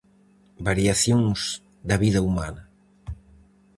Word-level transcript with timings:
"Variacións 0.67 1.39
da 1.89 1.95
vida 2.03 2.23
humana". 2.27 2.63